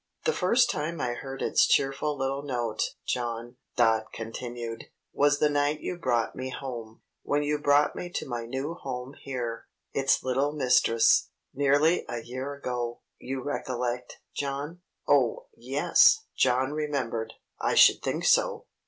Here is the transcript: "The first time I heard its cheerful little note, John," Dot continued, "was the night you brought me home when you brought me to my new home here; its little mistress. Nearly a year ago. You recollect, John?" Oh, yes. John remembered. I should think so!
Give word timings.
"The 0.25 0.33
first 0.33 0.71
time 0.71 0.99
I 0.99 1.13
heard 1.13 1.43
its 1.43 1.67
cheerful 1.67 2.17
little 2.17 2.41
note, 2.41 2.95
John," 3.05 3.57
Dot 3.75 4.11
continued, 4.11 4.85
"was 5.13 5.37
the 5.37 5.47
night 5.47 5.79
you 5.81 5.95
brought 5.95 6.35
me 6.35 6.49
home 6.49 7.03
when 7.21 7.43
you 7.43 7.59
brought 7.59 7.95
me 7.95 8.09
to 8.15 8.27
my 8.27 8.47
new 8.47 8.73
home 8.73 9.13
here; 9.21 9.67
its 9.93 10.23
little 10.23 10.53
mistress. 10.53 11.29
Nearly 11.53 12.03
a 12.09 12.19
year 12.19 12.55
ago. 12.55 13.01
You 13.19 13.43
recollect, 13.43 14.19
John?" 14.33 14.81
Oh, 15.07 15.45
yes. 15.55 16.25
John 16.35 16.71
remembered. 16.73 17.33
I 17.59 17.75
should 17.75 18.01
think 18.01 18.25
so! 18.25 18.65